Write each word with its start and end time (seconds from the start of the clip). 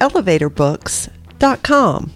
elevatorbooks.com. 0.00 2.12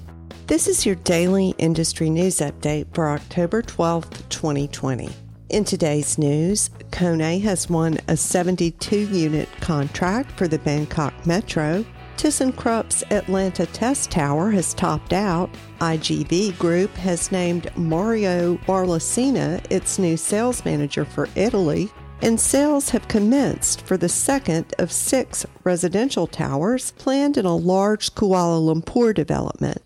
This 0.47 0.67
is 0.67 0.85
your 0.85 0.97
daily 0.97 1.55
industry 1.59 2.11
news 2.11 2.39
update 2.39 2.93
for 2.93 3.11
October 3.11 3.63
12th, 3.63 4.29
2020. 4.29 5.09
In 5.51 5.65
today's 5.65 6.19
news, 6.19 6.71
Kone 6.91 7.41
has 7.43 7.71
won 7.71 7.99
a 8.09 8.17
72 8.17 9.09
unit 9.09 9.49
contract 9.61 10.33
for 10.33 10.49
the 10.49 10.59
Bangkok 10.59 11.15
Metro. 11.27 11.85
ThyssenKrupp's 12.17 13.05
Atlanta 13.11 13.67
Test 13.67 14.11
Tower 14.11 14.51
has 14.51 14.75
topped 14.75 15.13
out. 15.13 15.51
IGV 15.81 16.59
Group 16.59 16.95
has 16.97 17.33
named 17.33 17.75
Mario 17.77 18.57
Barlacina 18.67 19.65
its 19.71 19.99
new 19.99 20.17
sales 20.17 20.65
manager 20.65 21.05
for 21.05 21.29
Italy 21.35 21.91
and 22.23 22.41
sales 22.41 22.91
have 22.91 23.09
commenced 23.09 23.83
for 23.83 23.97
the 23.97 24.09
second 24.09 24.75
of 24.79 24.93
six 24.93 25.47
residential 25.65 26.27
towers 26.27 26.93
planned 26.93 27.37
in 27.37 27.45
a 27.45 27.57
large 27.57 28.15
Kuala 28.15 28.61
Lumpur 28.61 29.15
development. 29.15 29.83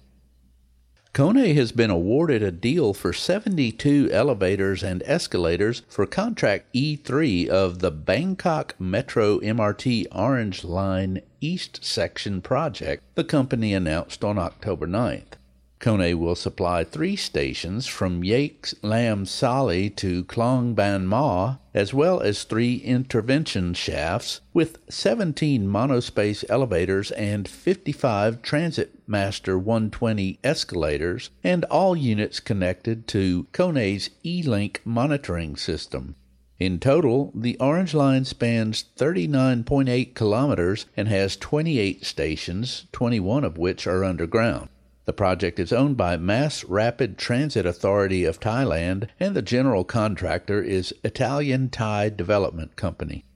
Kone 1.15 1.54
has 1.54 1.71
been 1.71 1.91
awarded 1.91 2.43
a 2.43 2.51
deal 2.51 2.93
for 2.93 3.13
72 3.13 4.10
elevators 4.10 4.82
and 4.82 5.01
escalators 5.07 5.82
for 5.88 6.07
contract 6.07 6.74
E3 6.74 7.46
of 7.46 7.79
the 7.79 7.93
Bangkok 7.93 8.74
Metro 8.80 9.38
MRT 9.38 10.09
Orange 10.10 10.65
Line 10.65 11.23
East 11.41 11.85
Section 11.85 12.43
project, 12.43 13.04
the 13.15 13.23
company 13.23 13.73
announced 13.73 14.24
on 14.24 14.38
October 14.38 14.88
9th. 14.88 15.35
Kone 15.85 16.15
will 16.15 16.35
supply 16.35 16.82
three 16.82 17.15
stations 17.15 17.87
from 17.87 18.23
Yaek 18.23 18.73
Lam 18.80 19.27
Sali 19.27 19.91
to 19.91 20.24
Khlong 20.24 20.74
Ban 20.74 21.07
Ma, 21.07 21.57
as 21.74 21.93
well 21.93 22.23
as 22.23 22.45
three 22.45 22.76
intervention 22.76 23.74
shafts 23.74 24.41
with 24.54 24.79
17 24.88 25.66
monospace 25.66 26.43
elevators 26.49 27.10
and 27.10 27.46
55 27.46 28.41
Transit 28.41 28.99
Master 29.07 29.59
120 29.59 30.38
escalators, 30.43 31.29
and 31.43 31.66
all 31.66 31.95
units 31.95 32.41
connected 32.41 33.07
to 33.09 33.46
Kone's 33.52 34.09
E-Link 34.24 34.80
monitoring 34.87 35.54
system. 35.54 36.15
In 36.59 36.80
total, 36.80 37.30
the 37.35 37.59
Orange 37.59 37.93
Line 37.93 38.24
spans 38.24 38.87
39.8 38.96 40.15
kilometers 40.15 40.87
and 40.96 41.09
has 41.09 41.37
28 41.37 42.07
stations, 42.07 42.87
21 42.93 43.45
of 43.45 43.59
which 43.59 43.87
are 43.87 44.02
underground. 44.02 44.71
The 45.07 45.13
project 45.13 45.59
is 45.59 45.73
owned 45.73 45.99
by 45.99 46.16
Mass 46.16 46.65
Rapid 46.65 47.19
Transit 47.19 47.66
Authority 47.66 48.24
of 48.24 48.41
Thailand, 48.41 49.09
and 49.21 49.37
the 49.37 49.43
general 49.43 49.85
contractor 49.85 50.63
is 50.63 50.95
Italian 51.05 51.69
Thai 51.69 52.09
Development 52.09 52.74
Company. 52.74 53.27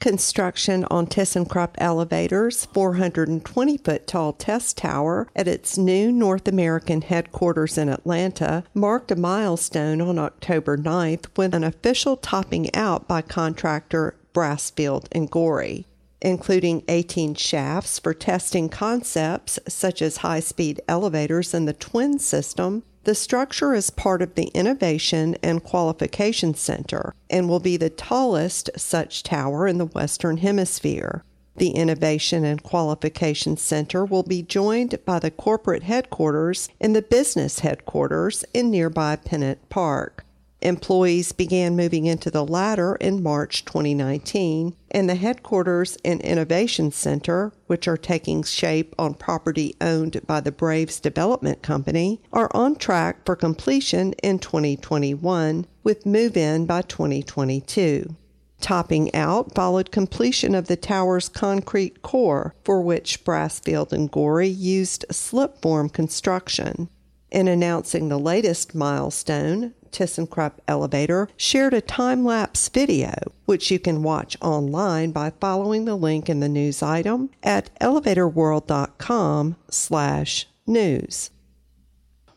Construction 0.00 0.84
on 0.90 1.06
ThyssenKrupp 1.06 1.76
Elevator's 1.78 2.66
420 2.66 3.78
foot 3.78 4.06
tall 4.06 4.32
test 4.32 4.76
tower 4.76 5.28
at 5.36 5.48
its 5.48 5.78
new 5.78 6.10
North 6.10 6.48
American 6.48 7.02
headquarters 7.02 7.78
in 7.78 7.88
Atlanta 7.88 8.64
marked 8.74 9.12
a 9.12 9.16
milestone 9.16 10.00
on 10.00 10.18
October 10.18 10.76
9th 10.76 11.26
when 11.36 11.54
an 11.54 11.64
official 11.64 12.16
topping 12.16 12.74
out 12.74 13.06
by 13.08 13.22
contractor 13.22 14.16
Brasfield 14.34 15.06
and 15.12 15.30
Gorrie 15.30 15.86
including 16.24 16.82
18 16.88 17.34
shafts 17.34 17.98
for 17.98 18.14
testing 18.14 18.70
concepts 18.70 19.58
such 19.68 20.00
as 20.00 20.16
high 20.18 20.40
speed 20.40 20.80
elevators 20.88 21.52
and 21.52 21.68
the 21.68 21.74
twin 21.74 22.18
system. 22.18 22.82
The 23.04 23.14
structure 23.14 23.74
is 23.74 23.90
part 23.90 24.22
of 24.22 24.34
the 24.34 24.46
Innovation 24.54 25.36
and 25.42 25.62
Qualification 25.62 26.54
Center 26.54 27.14
and 27.28 27.46
will 27.46 27.60
be 27.60 27.76
the 27.76 27.90
tallest 27.90 28.70
such 28.74 29.22
tower 29.22 29.68
in 29.68 29.76
the 29.76 29.84
Western 29.84 30.38
Hemisphere. 30.38 31.22
The 31.56 31.70
Innovation 31.70 32.42
and 32.44 32.62
Qualification 32.62 33.58
Center 33.58 34.06
will 34.06 34.22
be 34.22 34.42
joined 34.42 34.98
by 35.04 35.18
the 35.18 35.30
corporate 35.30 35.82
headquarters 35.82 36.70
and 36.80 36.96
the 36.96 37.02
business 37.02 37.58
headquarters 37.58 38.44
in 38.54 38.70
nearby 38.70 39.16
Pennant 39.16 39.68
Park. 39.68 40.23
Employees 40.64 41.32
began 41.32 41.76
moving 41.76 42.06
into 42.06 42.30
the 42.30 42.44
latter 42.44 42.96
in 42.96 43.22
March 43.22 43.66
2019, 43.66 44.74
and 44.90 45.10
the 45.10 45.14
headquarters 45.14 45.98
and 46.06 46.22
innovation 46.22 46.90
center, 46.90 47.52
which 47.66 47.86
are 47.86 47.98
taking 47.98 48.42
shape 48.42 48.94
on 48.98 49.12
property 49.12 49.74
owned 49.82 50.26
by 50.26 50.40
the 50.40 50.50
Braves 50.50 51.00
Development 51.00 51.60
Company, 51.60 52.22
are 52.32 52.50
on 52.54 52.76
track 52.76 53.26
for 53.26 53.36
completion 53.36 54.14
in 54.22 54.38
2021 54.38 55.66
with 55.82 56.06
move 56.06 56.34
in 56.34 56.64
by 56.64 56.80
2022. 56.80 58.16
Topping 58.62 59.14
out 59.14 59.54
followed 59.54 59.92
completion 59.92 60.54
of 60.54 60.68
the 60.68 60.76
tower's 60.76 61.28
concrete 61.28 62.00
core, 62.00 62.54
for 62.64 62.80
which 62.80 63.22
Brasfield 63.22 63.92
and 63.92 64.10
Gorrie 64.10 64.48
used 64.48 65.04
slipform 65.10 65.90
construction. 65.90 66.88
In 67.30 67.48
announcing 67.48 68.08
the 68.08 68.18
latest 68.18 68.74
milestone, 68.74 69.74
ThyssenKrupp 69.94 70.52
elevator 70.68 71.28
shared 71.36 71.72
a 71.72 71.80
time 71.80 72.24
lapse 72.24 72.68
video, 72.68 73.14
which 73.46 73.70
you 73.70 73.78
can 73.78 74.02
watch 74.02 74.36
online 74.40 75.12
by 75.12 75.30
following 75.40 75.84
the 75.84 75.94
link 75.96 76.28
in 76.28 76.40
the 76.40 76.48
news 76.48 76.82
item 76.82 77.30
at 77.42 77.70
elevatorworld.com/slash 77.80 80.46
news. 80.66 81.30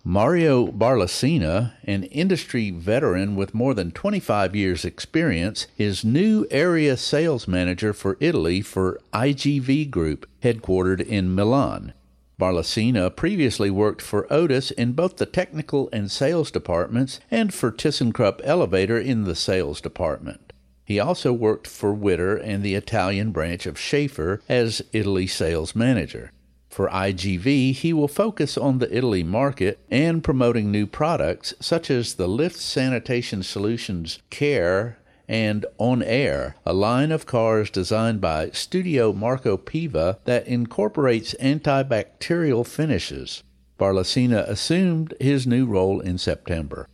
Mario 0.03 0.67
Barlacina, 0.67 1.73
an 1.83 2.03
industry 2.03 2.69
veteran 2.71 3.35
with 3.35 3.53
more 3.53 3.73
than 3.73 3.91
25 3.91 4.55
years' 4.55 4.85
experience, 4.85 5.67
is 5.77 6.05
new 6.05 6.47
area 6.49 6.95
sales 6.95 7.45
manager 7.45 7.91
for 7.91 8.15
Italy 8.21 8.61
for 8.61 9.01
IGV 9.11 9.89
Group, 9.89 10.25
headquartered 10.41 11.05
in 11.05 11.35
Milan. 11.35 11.91
Barlacina 12.39 13.15
previously 13.15 13.71
worked 13.71 14.01
for 14.01 14.31
Otis 14.31 14.69
in 14.71 14.91
both 14.91 15.17
the 15.17 15.25
technical 15.25 15.89
and 15.91 16.11
sales 16.11 16.51
departments 16.51 17.19
and 17.31 17.51
for 17.51 17.71
ThyssenKrupp 17.71 18.41
Elevator 18.43 18.99
in 18.99 19.23
the 19.23 19.35
sales 19.35 19.81
department. 19.81 20.53
He 20.85 20.99
also 20.99 21.33
worked 21.33 21.65
for 21.65 21.93
Wittur 21.95 22.37
and 22.37 22.63
the 22.63 22.75
Italian 22.75 23.31
branch 23.31 23.65
of 23.65 23.79
Schaefer 23.79 24.41
as 24.47 24.83
Italy 24.93 25.25
sales 25.25 25.75
manager. 25.75 26.31
For 26.69 26.89
IGV, 26.89 27.73
he 27.73 27.91
will 27.91 28.07
focus 28.07 28.55
on 28.55 28.77
the 28.77 28.95
Italy 28.95 29.23
market 29.23 29.79
and 29.89 30.23
promoting 30.23 30.71
new 30.71 30.85
products 30.85 31.55
such 31.59 31.89
as 31.89 32.13
the 32.13 32.27
Lift 32.27 32.57
Sanitation 32.57 33.41
Solutions 33.41 34.19
Care 34.29 34.99
and 35.27 35.65
On 35.77 36.01
Air, 36.01 36.55
a 36.65 36.73
line 36.73 37.11
of 37.11 37.25
cars 37.25 37.69
designed 37.69 38.21
by 38.21 38.49
Studio 38.51 39.11
Marco 39.11 39.57
Piva 39.57 40.19
that 40.25 40.47
incorporates 40.47 41.35
antibacterial 41.35 42.65
finishes. 42.65 43.43
Barlacina 43.79 44.47
assumed 44.47 45.13
his 45.19 45.45
new 45.45 45.65
role 45.65 45.99
in 45.99 46.17
September. 46.17 46.87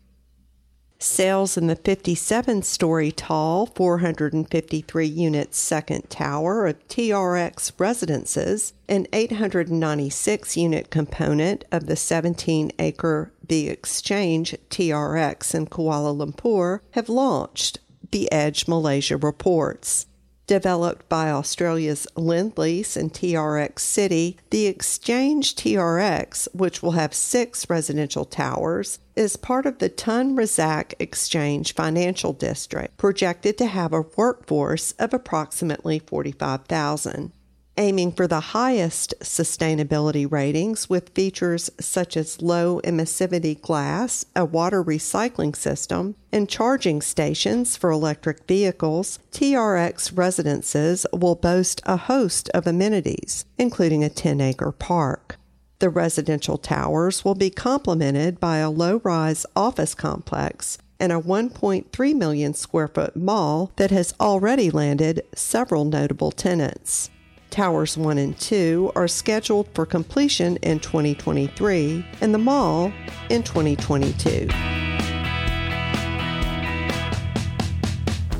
Sales 1.03 1.57
in 1.57 1.67
the 1.67 1.75
57 1.75 2.61
story 2.61 3.11
tall, 3.11 3.65
453 3.65 5.05
unit 5.05 5.53
second 5.53 6.09
tower 6.09 6.65
of 6.65 6.87
TRX 6.87 7.73
Residences, 7.77 8.73
an 8.87 9.07
896 9.11 10.55
unit 10.55 10.89
component 10.89 11.65
of 11.73 11.87
the 11.87 11.97
17 11.97 12.71
acre 12.79 13.33
The 13.45 13.67
Exchange 13.67 14.55
TRX 14.69 15.53
in 15.53 15.67
Kuala 15.67 16.15
Lumpur, 16.15 16.79
have 16.91 17.09
launched 17.09 17.79
the 18.13 18.31
Edge 18.31 18.67
Malaysia 18.67 19.17
reports. 19.17 20.05
Developed 20.45 21.09
by 21.09 21.31
Australia's 21.31 22.05
Lendlease 22.15 22.95
and 22.95 23.11
TRX 23.11 23.79
City, 23.79 24.37
the 24.51 24.67
Exchange 24.67 25.55
TRX, 25.55 26.47
which 26.53 26.83
will 26.83 26.91
have 26.91 27.15
six 27.15 27.67
residential 27.71 28.23
towers, 28.23 28.99
is 29.15 29.35
part 29.35 29.65
of 29.65 29.79
the 29.79 29.89
Tun 29.89 30.35
Razak 30.35 30.93
Exchange 30.99 31.73
Financial 31.73 32.33
District, 32.33 32.95
projected 32.97 33.57
to 33.57 33.65
have 33.65 33.93
a 33.93 34.05
workforce 34.15 34.91
of 34.99 35.11
approximately 35.11 35.97
45,000. 35.97 37.31
Aiming 37.77 38.11
for 38.11 38.27
the 38.27 38.39
highest 38.39 39.13
sustainability 39.21 40.29
ratings 40.29 40.89
with 40.89 41.13
features 41.15 41.69
such 41.79 42.15
as 42.15 42.41
low 42.41 42.79
emissivity 42.81 43.59
glass, 43.59 44.25
a 44.35 44.45
water 44.45 44.83
recycling 44.83 45.55
system, 45.55 46.15
and 46.31 46.49
charging 46.49 47.01
stations 47.01 47.75
for 47.75 47.89
electric 47.89 48.47
vehicles, 48.47 49.19
TRX 49.31 50.15
residences 50.15 51.05
will 51.11 51.35
boast 51.35 51.81
a 51.85 51.97
host 51.97 52.49
of 52.49 52.67
amenities, 52.67 53.45
including 53.57 54.03
a 54.03 54.09
10 54.09 54.41
acre 54.41 54.71
park. 54.71 55.37
The 55.79 55.89
residential 55.89 56.57
towers 56.57 57.25
will 57.25 57.35
be 57.35 57.49
complemented 57.49 58.39
by 58.39 58.57
a 58.59 58.69
low 58.69 59.01
rise 59.03 59.45
office 59.55 59.93
complex 59.93 60.77
and 60.99 61.11
a 61.11 61.19
1.3 61.19 62.15
million 62.15 62.53
square 62.53 62.87
foot 62.87 63.17
mall 63.17 63.71
that 63.75 63.91
has 63.91 64.13
already 64.19 64.71
landed 64.71 65.23
several 65.35 65.83
notable 65.83 66.31
tenants. 66.31 67.09
Towers 67.53 67.95
1 67.99 68.17
and 68.17 68.35
2 68.39 68.93
are 68.95 69.07
scheduled 69.07 69.67
for 69.75 69.85
completion 69.85 70.57
in 70.63 70.79
2023 70.79 72.03
and 72.19 72.33
the 72.33 72.39
mall 72.39 72.91
in 73.29 73.43
2022. 73.43 74.47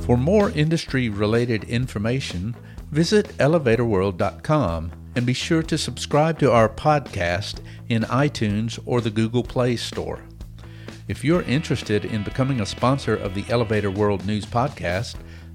For 0.07 0.17
more 0.17 0.49
industry 0.49 1.09
related 1.09 1.63
information, 1.65 2.55
visit 2.89 3.27
elevatorworld.com 3.37 4.91
and 5.15 5.25
be 5.27 5.33
sure 5.33 5.61
to 5.61 5.77
subscribe 5.77 6.39
to 6.39 6.51
our 6.51 6.67
podcast 6.67 7.59
in 7.89 8.01
iTunes 8.05 8.79
or 8.83 8.99
the 8.99 9.11
Google 9.11 9.43
Play 9.43 9.75
Store. 9.75 10.23
If 11.07 11.23
you're 11.23 11.43
interested 11.43 12.05
in 12.05 12.23
becoming 12.23 12.61
a 12.61 12.65
sponsor 12.65 13.15
of 13.15 13.35
the 13.35 13.45
Elevator 13.49 13.91
World 13.91 14.25
News 14.25 14.47
Podcast, 14.47 15.17